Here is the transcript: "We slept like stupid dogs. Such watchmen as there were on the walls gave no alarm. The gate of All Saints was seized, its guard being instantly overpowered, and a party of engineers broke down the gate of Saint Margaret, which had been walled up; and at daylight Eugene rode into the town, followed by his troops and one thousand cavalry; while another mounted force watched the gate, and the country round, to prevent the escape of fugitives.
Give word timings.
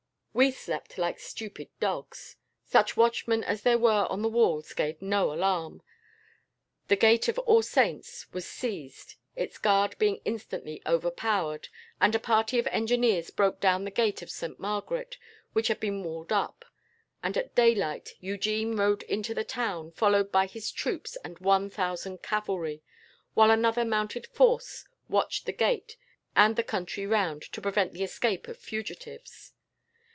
"We 0.33 0.49
slept 0.49 0.97
like 0.97 1.19
stupid 1.19 1.67
dogs. 1.81 2.37
Such 2.63 2.95
watchmen 2.95 3.43
as 3.43 3.63
there 3.63 3.77
were 3.77 4.07
on 4.09 4.21
the 4.21 4.29
walls 4.29 4.71
gave 4.71 5.01
no 5.01 5.33
alarm. 5.33 5.81
The 6.87 6.95
gate 6.95 7.27
of 7.27 7.37
All 7.39 7.61
Saints 7.61 8.31
was 8.31 8.47
seized, 8.47 9.15
its 9.35 9.57
guard 9.57 9.97
being 9.99 10.21
instantly 10.23 10.81
overpowered, 10.87 11.67
and 11.99 12.15
a 12.15 12.19
party 12.19 12.57
of 12.59 12.67
engineers 12.67 13.29
broke 13.29 13.59
down 13.59 13.83
the 13.83 13.91
gate 13.91 14.21
of 14.21 14.31
Saint 14.31 14.57
Margaret, 14.57 15.17
which 15.51 15.67
had 15.67 15.81
been 15.81 16.01
walled 16.01 16.31
up; 16.31 16.63
and 17.21 17.35
at 17.35 17.53
daylight 17.53 18.11
Eugene 18.21 18.77
rode 18.77 19.03
into 19.03 19.33
the 19.33 19.43
town, 19.43 19.91
followed 19.91 20.31
by 20.31 20.45
his 20.47 20.71
troops 20.71 21.17
and 21.25 21.37
one 21.39 21.69
thousand 21.69 22.23
cavalry; 22.23 22.81
while 23.33 23.51
another 23.51 23.83
mounted 23.83 24.27
force 24.27 24.85
watched 25.09 25.45
the 25.45 25.51
gate, 25.51 25.97
and 26.37 26.55
the 26.55 26.63
country 26.63 27.05
round, 27.05 27.41
to 27.41 27.59
prevent 27.59 27.91
the 27.91 28.03
escape 28.05 28.47
of 28.47 28.57
fugitives. 28.57 29.51